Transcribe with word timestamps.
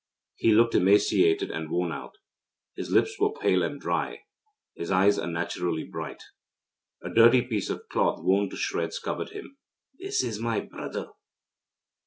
He 0.37 0.51
looked 0.51 0.73
emaciated 0.73 1.51
and 1.51 1.69
worn 1.69 1.91
out. 1.91 2.15
His 2.75 2.89
lips 2.89 3.19
were 3.19 3.33
pale 3.33 3.61
and 3.61 3.79
dry, 3.79 4.07
and 4.13 4.17
his 4.75 4.89
eyes 4.89 5.19
unnaturally 5.19 5.83
bright. 5.83 6.23
A 7.03 7.13
dirty 7.13 7.43
piece 7.43 7.69
of 7.69 7.87
cloth 7.87 8.17
worn 8.19 8.49
to 8.49 8.55
shreds 8.55 8.97
covered 8.97 9.29
him. 9.29 9.57
'This 9.99 10.39
my 10.39 10.59
brother!' 10.61 11.11